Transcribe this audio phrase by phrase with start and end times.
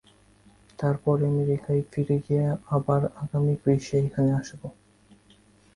[0.79, 4.61] তারপর আমেরিকায় ফিরে গিয়ে আবার আগামী গ্রীষ্মে এখানে আসব।